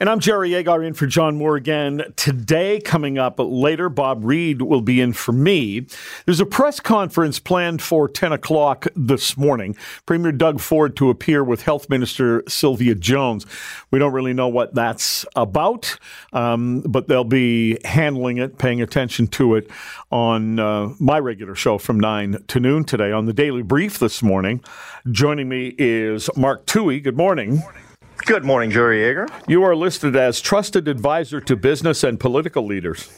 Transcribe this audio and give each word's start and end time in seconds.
And 0.00 0.08
I'm 0.08 0.20
Jerry 0.20 0.54
Agar 0.54 0.84
in 0.84 0.94
for 0.94 1.08
John 1.08 1.36
Moore 1.36 1.56
again. 1.56 2.04
Today, 2.14 2.80
coming 2.80 3.18
up 3.18 3.34
later, 3.40 3.88
Bob 3.88 4.24
Reed 4.24 4.62
will 4.62 4.80
be 4.80 5.00
in 5.00 5.12
for 5.12 5.32
me. 5.32 5.86
There's 6.24 6.38
a 6.38 6.46
press 6.46 6.78
conference 6.78 7.40
planned 7.40 7.82
for 7.82 8.08
10 8.08 8.30
o'clock 8.30 8.86
this 8.94 9.36
morning. 9.36 9.76
Premier 10.06 10.30
Doug 10.30 10.60
Ford 10.60 10.96
to 10.98 11.10
appear 11.10 11.42
with 11.42 11.62
Health 11.62 11.90
Minister 11.90 12.44
Sylvia 12.46 12.94
Jones. 12.94 13.44
We 13.90 13.98
don't 13.98 14.12
really 14.12 14.32
know 14.32 14.46
what 14.46 14.72
that's 14.72 15.26
about, 15.34 15.98
um, 16.32 16.82
but 16.82 17.08
they'll 17.08 17.24
be 17.24 17.78
handling 17.84 18.38
it, 18.38 18.56
paying 18.56 18.80
attention 18.80 19.26
to 19.26 19.56
it 19.56 19.68
on 20.12 20.60
uh, 20.60 20.94
my 21.00 21.18
regular 21.18 21.56
show 21.56 21.76
from 21.76 21.98
9 21.98 22.44
to 22.46 22.60
noon 22.60 22.84
today 22.84 23.10
on 23.10 23.26
the 23.26 23.32
Daily 23.32 23.62
Brief 23.62 23.98
this 23.98 24.22
morning. 24.22 24.62
Joining 25.10 25.48
me 25.48 25.74
is 25.76 26.30
Mark 26.36 26.66
Towhey. 26.66 27.02
Good 27.02 27.16
morning. 27.16 27.56
Good 27.56 27.60
morning. 27.62 27.87
Good 28.28 28.44
morning, 28.44 28.70
Jerry 28.70 29.04
Agar. 29.04 29.26
You 29.46 29.62
are 29.62 29.74
listed 29.74 30.14
as 30.14 30.42
trusted 30.42 30.86
advisor 30.86 31.40
to 31.40 31.56
business 31.56 32.04
and 32.04 32.20
political 32.20 32.66
leaders. 32.66 33.10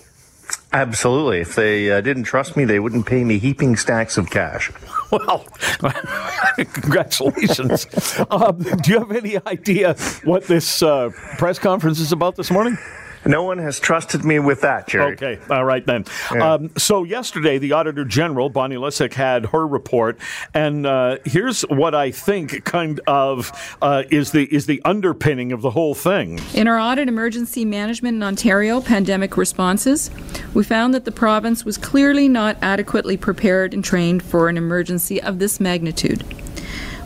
Absolutely. 0.73 1.41
If 1.41 1.56
they 1.56 1.91
uh, 1.91 2.01
didn't 2.01 2.23
trust 2.23 2.56
me, 2.56 2.64
they 2.64 2.78
wouldn't 2.78 3.06
pay 3.06 3.24
me 3.24 3.41
heaping 3.41 3.74
stacks 3.74 4.16
of 4.16 4.30
cash. 4.30 4.70
Well, 5.10 5.45
congratulations. 6.56 7.88
um, 8.30 8.59
do 8.59 8.92
you 8.92 9.01
have 9.01 9.10
any 9.10 9.45
idea 9.45 9.95
what 10.23 10.45
this 10.45 10.84
uh, 10.84 11.10
press 11.37 11.59
conference 11.59 11.98
is 11.98 12.12
about 12.12 12.37
this 12.37 12.48
morning? 12.48 12.79
No 13.24 13.42
one 13.42 13.59
has 13.59 13.79
trusted 13.79 14.24
me 14.24 14.38
with 14.38 14.62
that, 14.62 14.88
Jerry. 14.88 15.12
Okay, 15.12 15.38
all 15.51 15.65
right 15.65 15.84
then. 15.84 16.05
Yeah. 16.33 16.55
Um, 16.55 16.70
so 16.77 17.05
yesterday, 17.05 17.59
the 17.59 17.73
Auditor 17.73 18.05
General 18.05 18.48
Bonnie 18.48 18.77
Lysyk 18.77 19.12
had 19.12 19.46
her 19.46 19.66
report, 19.66 20.19
and 20.55 20.87
uh, 20.87 21.19
here's 21.24 21.62
what 21.62 21.95
I 21.95 22.10
think 22.10 22.65
kind 22.65 23.01
of 23.06 23.77
uh, 23.83 24.05
is 24.10 24.33
the 24.33 24.45
is 24.55 24.66
the 24.66 24.80
underpinning 24.84 25.52
of 25.52 25.62
the 25.62 25.70
whole 25.70 25.95
thing. 25.95 26.41
In 26.55 26.66
our 26.66 26.79
audit 26.79 27.09
emergency 27.09 27.65
management 27.65 28.16
in 28.16 28.23
Ontario 28.23 28.80
pandemic 28.80 29.37
responses, 29.37 30.10
we 30.55 30.65
found 30.65 30.95
that 30.95 31.04
the 31.04 31.13
province 31.13 31.65
was 31.65 31.76
clearly 31.76 32.29
not 32.29 32.57
adequately 32.63 33.16
prepared 33.16 33.74
and 33.74 33.85
trained 33.85 34.23
for 34.23 34.48
an 34.48 34.57
emergency 34.57 35.21
of 35.23 35.38
this 35.38 35.60
magnitude. 35.60 36.24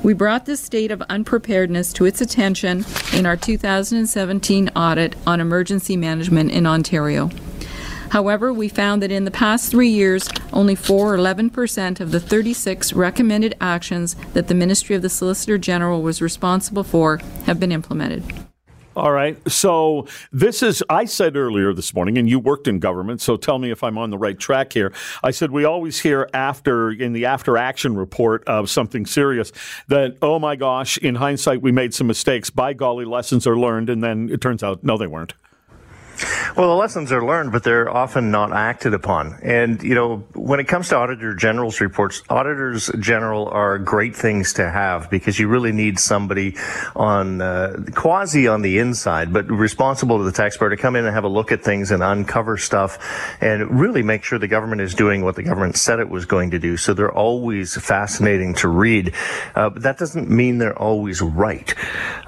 We 0.04 0.12
brought 0.12 0.44
this 0.44 0.60
state 0.60 0.90
of 0.90 1.00
unpreparedness 1.08 1.94
to 1.94 2.04
its 2.04 2.20
attention 2.20 2.84
in 3.14 3.24
our 3.24 3.38
2017 3.38 4.68
audit 4.76 5.16
on 5.26 5.40
emergency 5.40 5.96
management 5.96 6.50
in 6.50 6.66
Ontario. 6.66 7.30
However, 8.10 8.52
we 8.52 8.68
found 8.68 9.00
that 9.02 9.10
in 9.10 9.24
the 9.24 9.30
past 9.30 9.70
three 9.70 9.88
years, 9.88 10.28
only 10.52 10.74
4 10.74 11.12
or 11.12 11.14
11 11.14 11.48
percent 11.48 12.00
of 12.00 12.12
the 12.12 12.20
36 12.20 12.92
recommended 12.92 13.56
actions 13.62 14.14
that 14.34 14.48
the 14.48 14.54
Ministry 14.54 14.94
of 14.94 15.00
the 15.00 15.08
Solicitor 15.08 15.56
General 15.56 16.02
was 16.02 16.20
responsible 16.20 16.84
for 16.84 17.16
have 17.46 17.58
been 17.58 17.72
implemented. 17.72 18.43
All 18.96 19.10
right. 19.10 19.36
So 19.50 20.06
this 20.30 20.62
is, 20.62 20.82
I 20.88 21.04
said 21.04 21.36
earlier 21.36 21.72
this 21.72 21.94
morning, 21.94 22.16
and 22.16 22.28
you 22.28 22.38
worked 22.38 22.68
in 22.68 22.78
government, 22.78 23.20
so 23.20 23.36
tell 23.36 23.58
me 23.58 23.72
if 23.72 23.82
I'm 23.82 23.98
on 23.98 24.10
the 24.10 24.18
right 24.18 24.38
track 24.38 24.72
here. 24.72 24.92
I 25.22 25.32
said 25.32 25.50
we 25.50 25.64
always 25.64 26.00
hear 26.00 26.28
after, 26.32 26.92
in 26.92 27.12
the 27.12 27.26
after 27.26 27.56
action 27.56 27.96
report 27.96 28.44
of 28.44 28.70
something 28.70 29.04
serious, 29.04 29.50
that, 29.88 30.16
oh 30.22 30.38
my 30.38 30.54
gosh, 30.54 30.96
in 30.98 31.16
hindsight, 31.16 31.60
we 31.60 31.72
made 31.72 31.92
some 31.92 32.06
mistakes. 32.06 32.50
By 32.50 32.72
golly, 32.72 33.04
lessons 33.04 33.46
are 33.46 33.58
learned. 33.58 33.90
And 33.90 34.02
then 34.02 34.28
it 34.30 34.40
turns 34.40 34.62
out, 34.62 34.84
no, 34.84 34.96
they 34.96 35.08
weren't. 35.08 35.34
Well, 36.56 36.68
the 36.68 36.76
lessons 36.76 37.10
are 37.10 37.24
learned, 37.24 37.50
but 37.50 37.64
they're 37.64 37.90
often 37.90 38.30
not 38.30 38.52
acted 38.52 38.94
upon. 38.94 39.40
And, 39.42 39.82
you 39.82 39.96
know, 39.96 40.18
when 40.34 40.60
it 40.60 40.68
comes 40.68 40.88
to 40.90 40.96
Auditor 40.96 41.34
General's 41.34 41.80
reports, 41.80 42.22
Auditors 42.30 42.92
General 43.00 43.48
are 43.48 43.76
great 43.76 44.14
things 44.14 44.52
to 44.52 44.70
have 44.70 45.10
because 45.10 45.36
you 45.36 45.48
really 45.48 45.72
need 45.72 45.98
somebody 45.98 46.54
on, 46.94 47.40
uh, 47.40 47.82
quasi 47.96 48.46
on 48.46 48.62
the 48.62 48.78
inside, 48.78 49.32
but 49.32 49.50
responsible 49.50 50.18
to 50.18 50.22
the 50.22 50.30
taxpayer 50.30 50.70
to 50.70 50.76
come 50.76 50.94
in 50.94 51.04
and 51.04 51.12
have 51.12 51.24
a 51.24 51.28
look 51.28 51.50
at 51.50 51.64
things 51.64 51.90
and 51.90 52.04
uncover 52.04 52.56
stuff 52.56 53.00
and 53.40 53.80
really 53.80 54.04
make 54.04 54.22
sure 54.22 54.38
the 54.38 54.46
government 54.46 54.80
is 54.80 54.94
doing 54.94 55.24
what 55.24 55.34
the 55.34 55.42
government 55.42 55.76
said 55.76 55.98
it 55.98 56.08
was 56.08 56.24
going 56.24 56.52
to 56.52 56.60
do. 56.60 56.76
So 56.76 56.94
they're 56.94 57.10
always 57.10 57.74
fascinating 57.74 58.54
to 58.54 58.68
read. 58.68 59.12
Uh, 59.56 59.70
but 59.70 59.82
that 59.82 59.98
doesn't 59.98 60.30
mean 60.30 60.58
they're 60.58 60.78
always 60.78 61.20
right. 61.20 61.74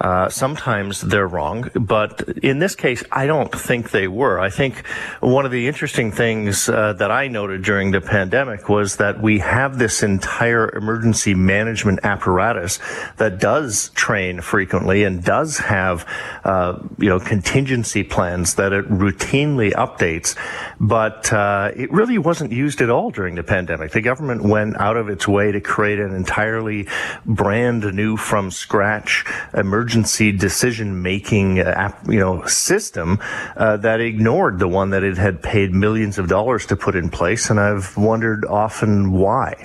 Uh, 0.01 0.27
sometimes 0.27 0.99
they're 0.99 1.29
wrong, 1.29 1.69
but 1.75 2.27
in 2.43 2.59
this 2.59 2.75
case, 2.75 3.05
I 3.09 3.25
don't 3.25 3.55
think 3.55 3.91
they 3.91 4.16
were. 4.17 4.39
I 4.39 4.49
think 4.49 4.85
one 5.21 5.45
of 5.45 5.51
the 5.51 5.67
interesting 5.67 6.11
things 6.11 6.67
uh, 6.67 6.93
that 6.93 7.11
I 7.11 7.27
noted 7.27 7.63
during 7.63 7.91
the 7.91 8.01
pandemic 8.01 8.67
was 8.67 8.97
that 8.97 9.21
we 9.21 9.39
have 9.39 9.77
this 9.77 10.03
entire 10.03 10.75
emergency 10.75 11.33
management 11.33 11.99
apparatus 12.03 12.79
that 13.17 13.39
does 13.39 13.89
train 13.89 14.41
frequently 14.41 15.03
and 15.03 15.23
does 15.23 15.59
have, 15.59 16.05
uh, 16.43 16.79
you 16.97 17.09
know, 17.09 17.19
contingency 17.19 18.03
plans 18.03 18.55
that 18.55 18.73
it 18.73 18.89
routinely 18.89 19.71
updates, 19.73 20.35
but 20.79 21.31
uh, 21.31 21.71
it 21.75 21.91
really 21.91 22.17
wasn't 22.17 22.51
used 22.51 22.81
at 22.81 22.89
all 22.89 23.11
during 23.11 23.35
the 23.35 23.43
pandemic. 23.43 23.91
The 23.91 24.01
government 24.01 24.43
went 24.43 24.75
out 24.77 24.97
of 24.97 25.09
its 25.09 25.27
way 25.27 25.51
to 25.51 25.61
create 25.61 25.99
an 25.99 26.13
entirely 26.13 26.87
brand 27.25 27.83
new 27.93 28.17
from 28.17 28.51
scratch 28.51 29.25
emergency 29.53 30.31
decision 30.31 31.01
making, 31.01 31.59
uh, 31.59 31.91
you 32.07 32.19
know, 32.19 32.45
system 32.45 33.19
uh, 33.55 33.77
that 33.77 34.01
ignored 34.07 34.59
the 34.59 34.67
one 34.67 34.89
that 34.89 35.03
it 35.03 35.17
had 35.17 35.41
paid 35.43 35.73
millions 35.73 36.17
of 36.17 36.27
dollars 36.27 36.65
to 36.67 36.75
put 36.75 36.95
in 36.95 37.09
place, 37.09 37.49
and 37.49 37.59
I've 37.59 37.95
wondered 37.97 38.45
often 38.45 39.11
why. 39.11 39.63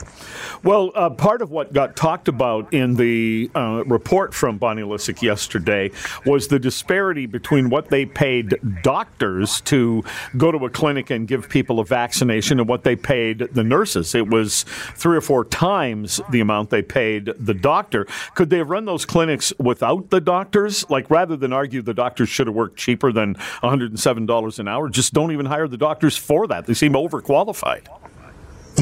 Well, 0.65 0.93
uh, 0.95 1.11
part 1.11 1.43
of 1.43 1.51
what 1.51 1.73
got 1.73 1.97
talked 1.97 2.29
about 2.29 2.73
in 2.73 2.95
the 2.95 3.51
uh, 3.55 3.83
report 3.85 4.33
from 4.33 4.59
Bonnie 4.59 4.83
Lysyk 4.83 5.21
yesterday 5.21 5.91
was 6.25 6.49
the 6.49 6.61
disparity 6.61 7.27
between 7.27 7.69
what 7.69 7.89
they 7.89 8.07
paid 8.07 8.55
doctors 8.83 9.61
to 9.63 10.05
go 10.37 10.53
to 10.53 10.65
a 10.65 10.71
clinic 10.71 11.11
and 11.11 11.27
give 11.27 11.49
people 11.49 11.81
a 11.81 11.85
vaccination 11.85 12.61
and 12.61 12.69
what 12.69 12.85
they 12.85 12.95
paid 12.95 13.41
the 13.53 13.65
nurses. 13.65 14.15
It 14.15 14.29
was 14.29 14.63
three 14.95 15.17
or 15.17 15.21
four 15.21 15.45
times 15.45 16.21
the 16.31 16.41
amount 16.41 16.71
they 16.71 16.83
paid 16.83 17.33
the 17.39 17.55
doctor. 17.55 18.07
Could 18.37 18.51
they 18.51 18.59
have 18.59 18.71
run 18.71 18.85
those 18.85 19.05
clinics 19.05 19.53
without 19.59 20.11
the 20.11 20.21
doctors? 20.21 20.89
Like, 20.89 21.11
rather 21.11 21.37
than 21.37 21.53
argue 21.53 21.83
the 21.83 21.95
doctors 21.95 22.29
should 22.29 22.47
have 22.47 22.55
worked 22.55 22.77
cheaper 22.77 23.11
than 23.11 23.35
$107 23.35 24.27
an 24.59 24.69
hour, 24.69 24.89
just 24.89 25.13
don't 25.13 25.33
even 25.33 25.47
hire 25.47 25.69
the 25.69 25.77
doctors 25.77 26.17
for 26.17 26.47
that. 26.49 26.67
They 26.67 26.75
seem 26.75 26.93
overqualified. 26.95 27.87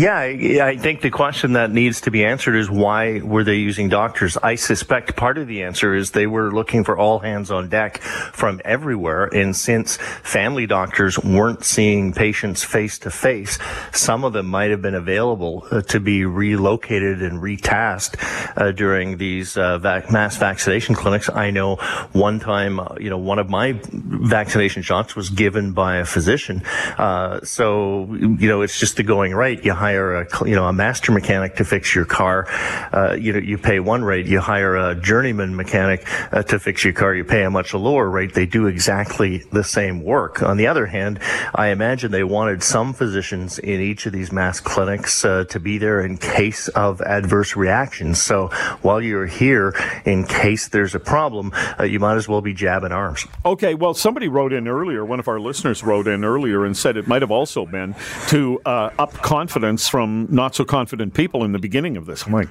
Yeah, 0.01 0.65
I 0.65 0.79
think 0.79 1.03
the 1.03 1.11
question 1.11 1.53
that 1.53 1.73
needs 1.73 2.01
to 2.03 2.11
be 2.11 2.25
answered 2.25 2.57
is 2.57 2.71
why 2.71 3.21
were 3.21 3.45
they 3.45 3.57
using 3.57 3.91
doctors? 3.91 4.39
I 4.39 4.55
suspect 4.55 5.15
part 5.15 5.37
of 5.37 5.47
the 5.47 5.63
answer 5.63 5.95
is 5.95 6.13
they 6.13 6.27
were 6.27 6.51
looking 6.51 6.85
for 6.85 6.97
all 6.97 7.19
hands 7.19 7.51
on 7.51 7.69
deck 7.69 7.99
from 7.99 8.63
everywhere. 8.65 9.27
And 9.27 9.55
since 9.55 9.99
family 9.99 10.67
doctors 10.67 11.19
weren't 11.19 11.65
seeing 11.65 12.15
patients 12.15 12.65
face 12.65 12.99
to 13.01 13.11
face, 13.11 13.59
some 13.93 14.25
of 14.25 14.33
them 14.33 14.47
might 14.47 14.71
have 14.71 14.81
been 14.81 14.95
available 14.95 15.67
uh, 15.71 15.83
to 15.83 16.01
be 16.01 16.25
relocated 16.25 17.21
and 17.23 17.43
retasked 17.43 18.17
uh, 18.57 18.73
during 18.73 19.19
these 19.19 19.59
uh, 19.59 19.77
vac- 19.77 20.11
mass 20.11 20.39
vaccination 20.39 20.95
clinics. 20.95 21.29
I 21.29 21.51
know 21.51 21.77
one 22.13 22.41
time, 22.41 22.81
uh, 22.81 22.95
you 22.99 23.11
know, 23.11 23.19
one 23.19 23.39
of 23.39 23.51
my 23.51 23.79
vaccination 23.83 24.81
shots 24.81 25.15
was 25.15 25.29
given 25.29 25.73
by 25.73 25.99
a 25.99 26.07
physician. 26.07 26.63
Uh, 26.97 27.41
so, 27.43 28.07
you 28.15 28.49
know, 28.49 28.63
it's 28.63 28.81
just 28.81 28.97
the 28.97 29.03
going 29.03 29.35
right. 29.35 29.63
You 29.63 29.75
hire 29.91 30.23
a 30.23 30.49
you 30.49 30.55
know 30.55 30.67
a 30.67 30.73
master 30.73 31.11
mechanic 31.11 31.57
to 31.57 31.65
fix 31.65 31.95
your 31.95 32.05
car, 32.05 32.47
uh, 32.93 33.17
you 33.19 33.33
know 33.33 33.39
you 33.39 33.59
pay 33.59 33.81
one 33.81 34.05
rate. 34.05 34.27
You 34.27 34.41
hire 34.41 34.77
a 34.77 34.95
journeyman 34.95 35.57
mechanic 35.57 36.07
uh, 36.33 36.43
to 36.45 36.59
fix 36.59 36.85
your 36.85 36.93
car, 36.93 37.15
you 37.15 37.25
pay 37.25 37.43
a 37.43 37.51
much 37.51 37.75
lower 37.75 38.09
rate. 38.09 38.35
They 38.35 38.47
do 38.47 38.67
exactly 38.67 39.39
the 39.53 39.65
same 39.65 40.03
work. 40.05 40.43
On 40.43 40.57
the 40.57 40.69
other 40.69 40.87
hand, 40.87 41.19
I 41.55 41.69
imagine 41.69 42.13
they 42.13 42.25
wanted 42.25 42.63
some 42.63 42.93
physicians 42.93 43.59
in 43.59 43.81
each 43.81 44.07
of 44.07 44.13
these 44.13 44.31
mass 44.33 44.61
clinics 44.61 45.25
uh, 45.25 45.45
to 45.45 45.59
be 45.59 45.79
there 45.79 46.01
in 46.05 46.17
case 46.17 46.69
of 46.69 47.01
adverse 47.01 47.57
reactions. 47.57 48.23
So 48.23 48.49
while 48.83 49.01
you're 49.01 49.27
here, 49.27 49.75
in 50.05 50.25
case 50.25 50.69
there's 50.69 50.95
a 50.95 51.01
problem, 51.01 51.53
uh, 51.79 51.85
you 51.85 51.99
might 51.99 52.17
as 52.17 52.29
well 52.29 52.41
be 52.41 52.55
jabbing 52.55 52.93
arms. 52.93 53.27
Okay, 53.45 53.75
well, 53.75 53.95
somebody 53.95 54.29
wrote 54.29 54.53
in 54.53 54.69
earlier. 54.69 55.05
One 55.05 55.19
of 55.19 55.29
our 55.29 55.41
listeners 55.41 55.83
wrote 55.83 56.07
in 56.07 56.25
earlier 56.25 56.65
and 56.65 56.77
said 56.77 56.97
it 56.97 57.09
might 57.09 57.23
have 57.23 57.31
also 57.31 57.67
been 57.67 57.95
to 58.29 58.61
uh, 58.65 58.91
up 58.99 59.13
confidence 59.15 59.70
confidence 59.71 59.89
from 59.89 60.27
not 60.31 60.55
so 60.55 60.65
confident 60.65 61.15
people 61.15 61.45
in 61.45 61.53
the 61.53 61.59
beginning 61.59 61.97
of 61.97 62.07
this. 62.07 62.27
I'm 62.27 62.33
like, 62.33 62.49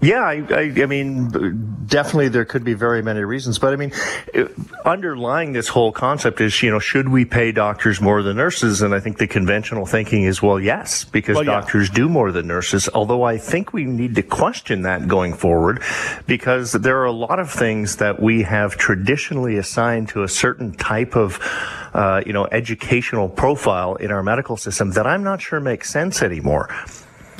yeah, 0.00 0.20
I, 0.20 0.44
I, 0.50 0.82
I, 0.82 0.86
mean, 0.86 1.86
definitely 1.86 2.28
there 2.28 2.44
could 2.44 2.62
be 2.62 2.74
very 2.74 3.02
many 3.02 3.20
reasons, 3.20 3.58
but 3.58 3.72
I 3.72 3.76
mean, 3.76 3.92
uh, 4.34 4.48
underlying 4.84 5.52
this 5.52 5.68
whole 5.68 5.92
concept 5.92 6.42
is, 6.42 6.62
you 6.62 6.70
know, 6.70 6.78
should 6.78 7.08
we 7.08 7.24
pay 7.24 7.52
doctors 7.52 8.02
more 8.02 8.22
than 8.22 8.36
nurses? 8.36 8.82
And 8.82 8.94
I 8.94 9.00
think 9.00 9.16
the 9.16 9.26
conventional 9.26 9.86
thinking 9.86 10.24
is, 10.24 10.42
well, 10.42 10.60
yes, 10.60 11.04
because 11.04 11.36
well, 11.36 11.46
yeah. 11.46 11.52
doctors 11.60 11.88
do 11.88 12.08
more 12.08 12.32
than 12.32 12.46
nurses. 12.46 12.88
Although 12.92 13.22
I 13.22 13.38
think 13.38 13.72
we 13.72 13.84
need 13.84 14.14
to 14.16 14.22
question 14.22 14.82
that 14.82 15.08
going 15.08 15.32
forward, 15.32 15.82
because 16.26 16.72
there 16.72 16.98
are 17.00 17.06
a 17.06 17.12
lot 17.12 17.38
of 17.38 17.50
things 17.50 17.96
that 17.96 18.20
we 18.20 18.42
have 18.42 18.76
traditionally 18.76 19.56
assigned 19.56 20.10
to 20.10 20.22
a 20.22 20.28
certain 20.28 20.74
type 20.74 21.16
of, 21.16 21.38
uh, 21.94 22.22
you 22.26 22.32
know, 22.32 22.46
educational 22.50 23.28
profile 23.28 23.94
in 23.94 24.10
our 24.10 24.22
medical 24.22 24.56
system 24.56 24.90
that 24.92 25.06
I'm 25.06 25.22
not 25.22 25.40
sure 25.40 25.60
makes 25.60 25.90
sense 25.90 26.22
anymore. 26.22 26.68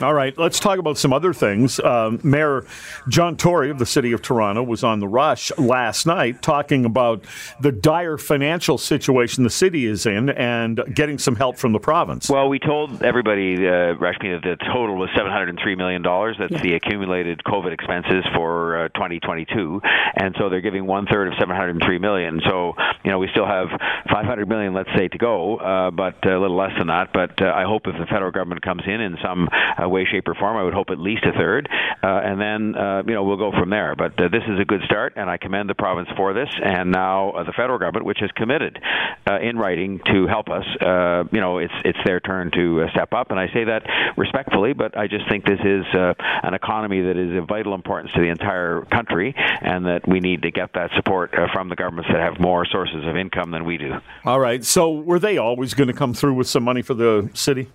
All 0.03 0.13
right, 0.13 0.37
let's 0.37 0.59
talk 0.59 0.79
about 0.79 0.99
some 0.99 1.13
other 1.13 1.33
things. 1.33 1.79
Uh, 1.79 2.19
Mayor 2.25 2.67
John 3.09 3.37
Tory 3.37 3.71
of 3.71 3.79
the 3.79 3.87
City 3.87 4.11
of 4.11 4.23
Toronto 4.23 4.63
was 4.63 4.83
on 4.83 4.99
the 4.99 5.07
rush 5.07 5.57
last 5.57 6.05
night 6.05 6.43
talking 6.43 6.85
about 6.85 7.25
the 7.61 7.71
dire 7.71 8.19
financial 8.19 8.77
situation 8.77 9.45
the 9.45 9.51
city 9.51 9.87
is 9.87 10.05
in 10.05 10.31
and 10.31 10.83
getting 10.95 11.19
some 11.19 11.37
help 11.37 11.59
from 11.59 11.73
the 11.73 11.79
province. 11.79 12.29
Well, 12.29 12.49
we 12.49 12.59
told 12.59 13.05
everybody, 13.05 13.55
uh, 13.55 13.95
Rashmi, 13.95 14.35
that 14.35 14.43
the 14.43 14.57
total 14.73 14.97
was 14.97 15.11
$703 15.11 15.77
million. 15.77 16.03
That's 16.03 16.51
yeah. 16.51 16.61
the 16.61 16.75
accumulated 16.75 17.41
COVID 17.47 17.73
expenses 17.73 18.25
for 18.35 18.87
uh, 18.87 18.89
2022. 18.89 19.81
And 20.17 20.35
so 20.39 20.49
they're 20.49 20.61
giving 20.61 20.87
one 20.87 21.07
third 21.07 21.29
of 21.29 21.35
703 21.39 21.99
million. 21.99 22.41
So, 22.49 22.73
you 23.05 23.13
know, 23.13 23.19
we 23.19 23.29
still 23.29 23.47
have 23.47 23.69
500 24.11 24.49
million, 24.49 24.75
let's 24.75 24.91
say, 24.97 25.07
to 25.07 25.19
go, 25.19 25.57
uh, 25.59 25.91
but 25.93 26.25
a 26.27 26.39
little 26.39 26.57
less 26.57 26.73
than 26.79 26.89
that. 26.89 27.13
But 27.13 27.41
uh, 27.41 27.53
I 27.55 27.63
hope 27.63 27.87
if 27.87 27.97
the 27.97 28.07
federal 28.07 28.33
government 28.33 28.63
comes 28.63 28.83
in 28.87 29.01
in 29.01 29.17
some 29.23 29.49
uh, 29.85 29.89
way, 29.89 30.07
shape, 30.11 30.29
or 30.29 30.35
form. 30.35 30.57
I 30.57 30.63
would 30.63 30.75
hope 30.75 30.91
at 30.91 30.99
least 30.99 31.25
a 31.25 31.33
third, 31.33 31.69
uh, 32.03 32.07
and 32.07 32.41
then 32.41 32.75
uh, 32.75 33.03
you 33.07 33.15
know 33.15 33.25
we'll 33.25 33.37
go 33.37 33.53
from 33.53 33.71
there. 33.71 33.95
But 33.97 34.19
uh, 34.19 34.29
this 34.29 34.43
is 34.49 34.61
a 34.61 34.65
good 34.65 34.83
start, 34.85 35.15
and 35.17 35.29
I 35.29 35.37
commend 35.37 35.69
the 35.69 35.75
province 35.75 36.09
for 36.17 36.33
this, 36.33 36.49
and 36.63 36.91
now 36.91 37.31
uh, 37.31 37.45
the 37.45 37.53
federal 37.53 37.79
government, 37.79 38.07
which 38.07 38.19
has 38.21 38.31
committed 38.33 38.81
uh, 39.29 39.39
in 39.41 39.57
writing 39.57 40.01
to 40.07 40.27
help 40.27 40.49
us. 40.49 40.65
Uh, 40.81 41.25
you 41.33 41.41
know, 41.41 41.59
it's 41.59 41.75
it's 41.85 41.99
their 42.05 42.21
turn 42.21 42.51
to 42.53 42.83
uh, 42.83 42.91
step 42.91 43.13
up, 43.13 43.31
and 43.31 43.41
I 43.41 43.49
say 43.49 43.65
that 43.65 43.83
respectfully, 44.17 44.73
but 44.73 44.97
I 44.97 45.07
just 45.07 45.29
think 45.29 45.45
this 45.45 45.61
is 45.65 45.85
uh, 45.95 46.15
an 46.43 46.55
economy 46.55 47.03
that 47.03 47.17
is 47.17 47.37
of 47.37 47.49
vital 47.49 47.75
importance 47.75 48.13
to 48.15 48.21
the 48.21 48.29
entire 48.29 48.83
country, 48.91 49.35
and 49.37 49.87
that 49.87 50.07
we 50.07 50.21
need 50.21 50.43
to 50.43 50.51
get 50.51 50.73
that 50.75 50.91
support 50.97 51.35
uh, 51.35 51.49
from 51.53 51.69
the 51.69 51.77
governments 51.77 52.11
that 52.13 52.21
have 52.21 52.41
more 52.41 52.65
sources 52.67 53.07
of 53.07 53.17
income 53.17 53.51
than 53.51 53.65
we 53.65 53.79
do. 53.79 53.95
All 54.25 54.41
right. 54.41 54.65
So 54.65 54.91
were 54.93 55.19
they 55.19 55.39
always 55.39 55.75
going 55.75 55.89
to 55.89 55.95
come 55.95 56.15
through 56.15 56.35
with 56.35 56.49
some 56.49 56.63
money 56.63 56.83
for 56.83 56.95
the 56.95 57.31
city? 57.35 57.69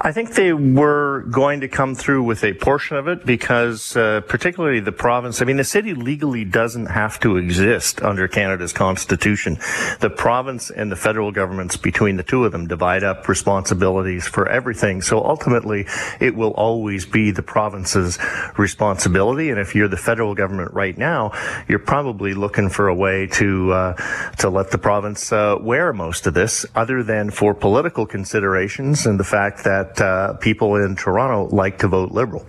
I 0.00 0.12
think 0.12 0.34
they 0.34 0.52
were 0.52 1.22
going 1.30 1.60
to 1.60 1.68
come 1.68 1.94
through 1.94 2.22
with 2.22 2.44
a 2.44 2.54
portion 2.54 2.96
of 2.96 3.08
it 3.08 3.26
because, 3.26 3.96
uh, 3.96 4.20
particularly 4.28 4.80
the 4.80 4.92
province, 4.92 5.42
I 5.42 5.44
mean, 5.44 5.56
the 5.56 5.64
city 5.64 5.94
legally 5.94 6.44
doesn't 6.44 6.86
have 6.86 7.18
to 7.20 7.36
exist 7.36 8.00
under 8.02 8.28
Canada's 8.28 8.72
constitution. 8.72 9.58
The 10.00 10.10
province 10.10 10.70
and 10.70 10.92
the 10.92 10.96
federal 10.96 11.32
governments, 11.32 11.76
between 11.76 12.16
the 12.16 12.22
two 12.22 12.44
of 12.44 12.52
them, 12.52 12.66
divide 12.68 13.02
up 13.02 13.28
responsibilities 13.28 14.26
for 14.26 14.48
everything. 14.48 15.02
So 15.02 15.24
ultimately, 15.24 15.86
it 16.20 16.34
will 16.34 16.52
always 16.52 17.04
be 17.06 17.30
the 17.30 17.42
province's 17.42 18.18
responsibility. 18.56 19.50
And 19.50 19.58
if 19.58 19.74
you're 19.74 19.88
the 19.88 19.96
federal 19.96 20.34
government 20.34 20.72
right 20.74 20.96
now, 20.96 21.32
you're 21.68 21.78
probably 21.78 22.34
looking 22.34 22.68
for 22.68 22.88
a 22.88 22.94
way 22.94 23.26
to 23.26 23.72
uh, 23.72 23.92
to 24.38 24.50
let 24.50 24.70
the 24.70 24.78
province 24.78 25.32
uh, 25.32 25.56
wear 25.60 25.92
most 25.92 26.26
of 26.26 26.34
this, 26.34 26.64
other 26.74 27.02
than 27.02 27.30
for 27.30 27.54
political 27.54 28.06
considerations 28.06 29.06
and 29.06 29.18
the 29.18 29.24
fact 29.24 29.47
fact 29.50 29.64
that 29.64 30.00
uh, 30.00 30.34
people 30.34 30.76
in 30.76 30.96
Toronto 30.96 31.54
like 31.54 31.78
to 31.78 31.88
vote 31.88 32.12
Liberal. 32.12 32.46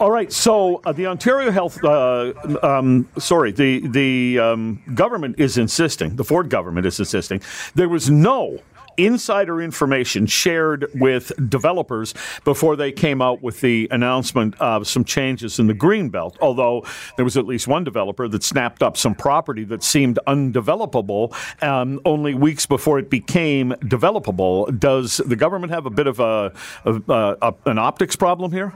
All 0.00 0.10
right, 0.10 0.32
so 0.32 0.80
uh, 0.84 0.92
the 0.92 1.06
Ontario 1.06 1.52
Health, 1.52 1.82
uh, 1.84 2.32
um, 2.62 3.08
sorry, 3.16 3.52
the 3.52 3.86
the 3.86 4.40
um, 4.40 4.82
government 4.92 5.36
is 5.38 5.56
insisting, 5.56 6.16
the 6.16 6.24
Ford 6.24 6.50
government 6.50 6.84
is 6.86 6.98
insisting, 6.98 7.40
there 7.76 7.88
was 7.88 8.10
no 8.10 8.58
insider 8.96 9.60
information 9.60 10.26
shared 10.26 10.86
with 10.94 11.32
developers 11.48 12.14
before 12.44 12.76
they 12.76 12.92
came 12.92 13.20
out 13.20 13.42
with 13.42 13.60
the 13.60 13.88
announcement 13.90 14.54
of 14.60 14.86
some 14.86 15.04
changes 15.04 15.58
in 15.58 15.66
the 15.66 15.74
green 15.74 16.08
belt. 16.08 16.36
Although 16.40 16.84
there 17.16 17.24
was 17.24 17.36
at 17.36 17.46
least 17.46 17.66
one 17.68 17.84
developer 17.84 18.28
that 18.28 18.42
snapped 18.42 18.82
up 18.82 18.96
some 18.96 19.14
property 19.14 19.64
that 19.64 19.82
seemed 19.82 20.18
undevelopable 20.26 21.34
um, 21.62 22.00
only 22.04 22.34
weeks 22.34 22.66
before 22.66 22.98
it 22.98 23.10
became 23.10 23.70
developable. 23.84 24.78
Does 24.78 25.18
the 25.18 25.36
government 25.36 25.72
have 25.72 25.86
a 25.86 25.90
bit 25.90 26.06
of 26.06 26.20
a, 26.20 26.52
a, 26.84 27.36
a 27.42 27.54
an 27.66 27.78
optics 27.78 28.16
problem 28.16 28.52
here? 28.52 28.72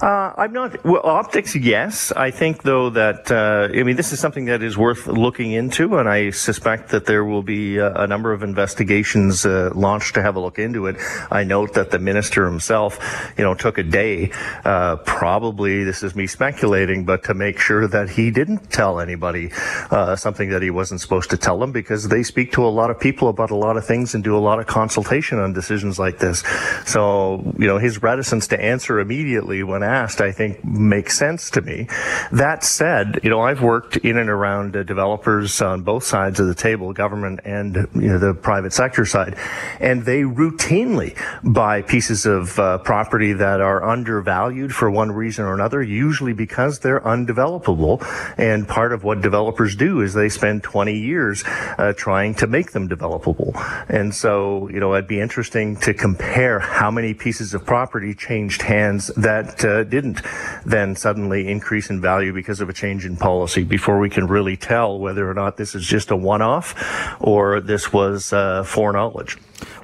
Uh, 0.00 0.32
I'm 0.36 0.52
not. 0.52 0.84
Well, 0.84 1.00
optics, 1.04 1.56
yes. 1.56 2.12
I 2.12 2.30
think, 2.30 2.62
though, 2.62 2.90
that 2.90 3.30
uh, 3.30 3.68
I 3.72 3.82
mean, 3.82 3.96
this 3.96 4.12
is 4.12 4.20
something 4.20 4.44
that 4.46 4.62
is 4.62 4.76
worth 4.76 5.06
looking 5.06 5.52
into, 5.52 5.96
and 5.96 6.08
I 6.08 6.30
suspect 6.30 6.90
that 6.90 7.06
there 7.06 7.24
will 7.24 7.42
be 7.42 7.78
a, 7.78 7.92
a 7.94 8.06
number 8.06 8.32
of 8.32 8.42
investigations 8.42 9.46
uh, 9.46 9.70
launched 9.74 10.14
to 10.14 10.22
have 10.22 10.36
a 10.36 10.40
look 10.40 10.58
into 10.58 10.86
it. 10.86 10.96
I 11.30 11.44
note 11.44 11.74
that 11.74 11.90
the 11.90 11.98
minister 11.98 12.44
himself, 12.44 12.98
you 13.38 13.44
know, 13.44 13.54
took 13.54 13.78
a 13.78 13.82
day, 13.82 14.30
uh, 14.64 14.96
probably 14.96 15.84
this 15.84 16.02
is 16.02 16.14
me 16.14 16.26
speculating, 16.26 17.04
but 17.04 17.24
to 17.24 17.34
make 17.34 17.58
sure 17.58 17.88
that 17.88 18.10
he 18.10 18.30
didn't 18.30 18.70
tell 18.70 19.00
anybody 19.00 19.50
uh, 19.90 20.14
something 20.16 20.50
that 20.50 20.62
he 20.62 20.70
wasn't 20.70 21.00
supposed 21.00 21.30
to 21.30 21.36
tell 21.36 21.58
them, 21.58 21.72
because 21.72 22.08
they 22.08 22.22
speak 22.22 22.52
to 22.52 22.64
a 22.64 22.68
lot 22.68 22.90
of 22.90 23.00
people 23.00 23.28
about 23.28 23.50
a 23.50 23.56
lot 23.56 23.76
of 23.76 23.86
things 23.86 24.14
and 24.14 24.22
do 24.22 24.36
a 24.36 24.40
lot 24.40 24.58
of 24.58 24.66
consultation 24.66 25.38
on 25.38 25.52
decisions 25.52 25.98
like 25.98 26.18
this. 26.18 26.42
So, 26.84 27.42
you 27.58 27.66
know, 27.66 27.78
his 27.78 28.02
reticence 28.02 28.46
to 28.48 28.60
answer 28.60 29.00
immediately 29.00 29.62
when 29.62 29.85
asked, 29.86 30.20
I 30.20 30.32
think 30.32 30.64
makes 30.64 31.16
sense 31.16 31.50
to 31.50 31.60
me. 31.62 31.88
That 32.32 32.64
said, 32.64 33.20
you 33.22 33.30
know, 33.30 33.40
I've 33.40 33.62
worked 33.62 33.96
in 33.98 34.18
and 34.18 34.28
around 34.28 34.72
developers 34.72 35.62
on 35.62 35.82
both 35.82 36.04
sides 36.04 36.40
of 36.40 36.46
the 36.46 36.54
table, 36.54 36.92
government 36.92 37.40
and 37.44 37.76
you 37.94 38.08
know, 38.08 38.18
the 38.18 38.34
private 38.34 38.72
sector 38.72 39.06
side, 39.06 39.36
and 39.80 40.04
they 40.04 40.22
routinely 40.22 41.16
buy 41.42 41.82
pieces 41.82 42.26
of 42.26 42.58
uh, 42.58 42.78
property 42.78 43.32
that 43.32 43.60
are 43.60 43.84
undervalued 43.84 44.74
for 44.74 44.90
one 44.90 45.12
reason 45.12 45.44
or 45.44 45.54
another, 45.54 45.82
usually 45.82 46.32
because 46.32 46.80
they're 46.80 47.00
undevelopable. 47.00 48.04
And 48.36 48.66
part 48.66 48.92
of 48.92 49.04
what 49.04 49.20
developers 49.20 49.76
do 49.76 50.00
is 50.00 50.14
they 50.14 50.28
spend 50.28 50.62
20 50.62 50.92
years 50.98 51.44
uh, 51.78 51.92
trying 51.96 52.34
to 52.36 52.46
make 52.46 52.72
them 52.72 52.88
developable. 52.88 53.52
And 53.88 54.14
so, 54.14 54.68
you 54.68 54.80
know, 54.80 54.94
it'd 54.94 55.06
be 55.06 55.20
interesting 55.20 55.76
to 55.76 55.94
compare 55.94 56.58
how 56.58 56.90
many 56.90 57.14
pieces 57.14 57.54
of 57.54 57.64
property 57.64 58.14
changed 58.14 58.62
hands 58.62 59.08
that 59.16 59.64
uh, 59.64 59.75
didn't 59.84 60.22
then 60.64 60.96
suddenly 60.96 61.48
increase 61.48 61.90
in 61.90 62.00
value 62.00 62.32
because 62.32 62.60
of 62.60 62.68
a 62.68 62.72
change 62.72 63.04
in 63.04 63.16
policy 63.16 63.64
before 63.64 63.98
we 63.98 64.10
can 64.10 64.26
really 64.26 64.56
tell 64.56 64.98
whether 64.98 65.28
or 65.30 65.34
not 65.34 65.56
this 65.56 65.74
is 65.74 65.86
just 65.86 66.10
a 66.10 66.16
one-off 66.16 66.74
or 67.20 67.60
this 67.60 67.92
was 67.92 68.32
uh, 68.32 68.62
foreknowledge. 68.64 69.36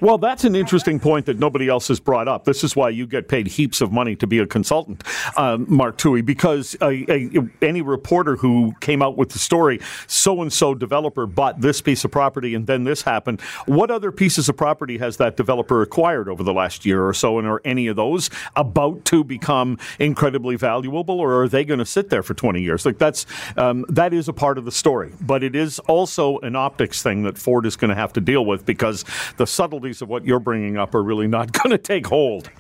Well, 0.03 0.19
that's 0.19 0.43
an 0.43 0.57
interesting 0.57 0.99
point 0.99 1.27
that 1.27 1.39
nobody 1.39 1.69
else 1.69 1.87
has 1.87 2.01
brought 2.01 2.27
up. 2.27 2.45
This 2.45 2.65
is 2.65 2.75
why 2.75 2.89
you 2.89 3.07
get 3.07 3.29
paid 3.29 3.47
heaps 3.47 3.81
of 3.81 3.93
money 3.93 4.17
to 4.17 4.27
be 4.27 4.41
a 4.41 4.47
consultant, 4.49 5.05
uh, 5.37 5.59
Mark 5.59 5.97
Towhey, 5.97 6.25
because 6.25 6.77
any 6.81 7.83
reporter 7.83 8.35
who 8.35 8.75
came 8.81 9.01
out 9.01 9.17
with 9.17 9.29
the 9.29 9.39
story, 9.39 9.79
so 10.09 10.43
and 10.43 10.53
so 10.53 10.75
developer 10.75 11.25
bought 11.25 11.61
this 11.61 11.81
piece 11.81 12.05
of 12.05 12.11
property 12.11 12.57
and 12.57 12.67
then 12.67 12.83
this 12.83 13.03
happened. 13.03 13.41
What 13.67 13.93
other 13.93 14.11
pieces 14.11 14.49
of 14.49 14.57
property 14.57 14.99
has 14.99 15.19
that 15.19 15.37
developer 15.37 15.83
acquired 15.83 16.29
over 16.29 16.43
the 16.43 16.53
last 16.53 16.85
year 16.85 17.07
or 17.07 17.15
so? 17.15 17.39
And 17.39 17.47
are 17.47 17.61
any 17.65 17.87
of 17.87 17.95
those 17.95 18.29
about 18.57 19.05
to 19.05 19.23
become 19.23 19.79
incredibly 20.01 20.57
valuable, 20.57 21.21
or 21.21 21.43
are 21.43 21.49
they 21.49 21.65
going 21.65 21.79
to 21.79 21.87
sit 21.87 22.11
there 22.11 22.25
for 22.25 22.35
20 22.35 22.61
years? 22.61 22.85
Like 22.85 22.99
that's 22.99 23.25
um, 23.57 23.85
that 23.89 24.13
is 24.13 24.27
a 24.27 24.33
part 24.33 24.59
of 24.59 24.65
the 24.65 24.73
story, 24.73 25.13
but 25.21 25.45
it 25.45 25.55
is 25.55 25.79
also 25.79 26.41
an 26.41 26.57
optics 26.57 27.05
thing 27.05 27.23
that 27.23 27.39
Ford 27.39 27.67
is 27.67 27.77
going 27.77 27.91
to 27.91 27.95
have 27.95 28.13
to 28.15 28.21
deal 28.21 28.45
with 28.45 28.67
because 28.67 29.05
the 29.37 29.47
subtleties 29.93 30.03
of 30.03 30.09
what 30.09 30.25
you're 30.25 30.41
bringing 30.41 30.77
up 30.77 30.95
are 30.95 31.03
really 31.03 31.29
not 31.29 31.53
going 31.63 31.71
to 31.71 31.79
take 31.79 32.07
hold. 32.07 32.51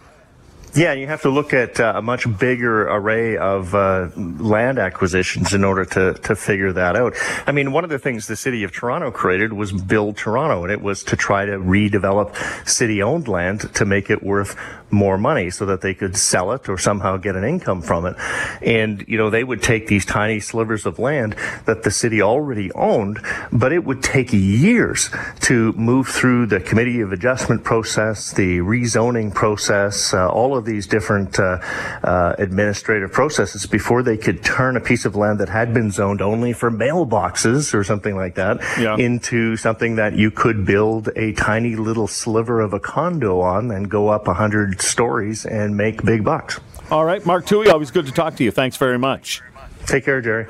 Yeah, 0.75 0.95
you 0.95 1.07
have 1.07 1.21
to 1.23 1.29
look 1.29 1.53
at 1.53 1.79
uh, 1.79 1.93
a 1.97 2.01
much 2.01 2.25
bigger 2.39 2.89
array 2.89 3.37
of 3.37 3.75
uh, 3.75 4.09
land 4.17 4.79
acquisitions 4.79 5.53
in 5.53 5.65
order 5.65 5.85
to, 5.85 6.15
to 6.15 6.35
figure 6.35 6.73
that 6.73 6.97
out. 6.97 7.12
I 7.47 7.53
mean, 7.53 7.73
one 7.73 7.85
of 7.85 7.91
the 7.91 7.99
things 7.99 8.27
the 8.27 8.37
city 8.37 8.65
of 8.65 8.73
Toronto 8.73 9.11
created 9.11 9.53
was 9.53 9.71
Build 9.71 10.17
Toronto, 10.17 10.62
and 10.62 10.73
it 10.73 10.81
was 10.81 11.05
to 11.05 11.17
try 11.17 11.45
to 11.45 11.59
redevelop 11.59 12.35
city 12.67 13.03
owned 13.03 13.29
land 13.29 13.75
to 13.75 13.85
make 13.85 14.09
it 14.09 14.23
worth 14.23 14.57
more 14.93 15.17
money 15.17 15.51
so 15.51 15.67
that 15.67 15.81
they 15.81 15.95
could 15.95 16.17
sell 16.17 16.53
it 16.53 16.69
or 16.69 16.77
somehow 16.79 17.17
get 17.17 17.35
an 17.35 17.45
income 17.45 17.83
from 17.83 18.07
it. 18.07 18.15
And, 18.61 19.05
you 19.09 19.17
know, 19.17 19.31
they 19.31 19.43
would 19.43 19.63
take 19.63 19.87
these 19.87 20.05
tiny 20.05 20.39
slivers 20.41 20.87
of 20.87 20.99
land 20.99 21.35
that 21.65 21.83
the 21.83 21.91
city 21.91 22.21
already 22.21 22.71
owned, 22.73 23.21
but 23.51 23.73
it 23.73 23.85
would 23.85 24.03
take 24.03 24.33
years 24.33 25.11
to 25.41 25.73
move 25.73 26.09
through 26.09 26.47
the 26.47 26.61
committee 26.61 27.01
of 27.01 27.13
adjustment 27.13 27.65
process, 27.65 28.33
the 28.33 28.59
rezoning 28.59 29.35
process, 29.35 30.13
uh, 30.13 30.29
all 30.29 30.57
of 30.57 30.65
these 30.65 30.87
different 30.87 31.39
uh, 31.39 31.59
uh, 32.05 32.35
administrative 32.39 33.13
processes 33.13 33.67
before 33.67 34.03
they 34.03 34.17
could 34.17 34.45
turn 34.45 34.77
a 34.77 34.81
piece 34.81 35.05
of 35.05 35.17
land 35.17 35.41
that 35.41 35.49
had 35.49 35.73
been 35.73 35.91
zoned 35.91 36.21
only 36.21 36.53
for 36.53 36.71
mailboxes 36.71 37.73
or 37.73 37.83
something 37.83 38.17
like 38.17 38.35
that 38.35 38.61
yeah. 38.79 38.97
into 38.97 39.57
something 39.57 39.97
that 39.97 40.15
you 40.15 40.31
could 40.31 40.67
build 40.67 41.09
a 41.17 41.33
tiny 41.33 41.77
little 41.77 42.07
sliver 42.07 42.61
of 42.61 42.73
a 42.73 42.81
condo 42.81 43.41
on 43.41 43.71
and 43.71 43.91
go 43.91 44.09
up 44.09 44.27
100 44.27 44.82
stories 44.83 45.47
and 45.47 45.77
make 45.77 46.03
big 46.05 46.25
bucks. 46.25 46.61
All 46.91 47.05
right, 47.05 47.25
Mark 47.25 47.47
Towhey, 47.47 47.73
always 47.73 47.91
good 47.91 48.07
to 48.07 48.12
talk 48.12 48.37
to 48.37 48.45
you. 48.45 48.51
Thanks 48.51 48.77
very 48.77 48.99
much. 48.99 49.41
Take 49.87 50.05
care, 50.05 50.21
Jerry. 50.21 50.47